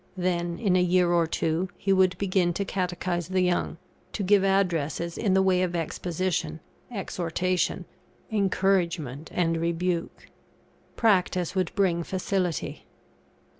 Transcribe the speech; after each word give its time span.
Then, 0.17 0.57
in 0.57 0.75
a 0.75 0.81
year 0.81 1.11
or 1.11 1.27
two, 1.27 1.69
he 1.77 1.93
would 1.93 2.17
begin 2.17 2.53
to 2.53 2.65
catechise 2.65 3.27
the 3.27 3.41
young, 3.43 3.77
to 4.13 4.23
give 4.23 4.43
addresses 4.43 5.15
in 5.15 5.35
the 5.35 5.43
way 5.43 5.61
of 5.61 5.75
exposition, 5.75 6.59
exhortation, 6.91 7.85
encouragement, 8.31 9.29
and 9.31 9.57
rebuke. 9.57 10.29
Practice 10.95 11.53
would 11.53 11.71
bring 11.75 12.01
facility. 12.01 12.87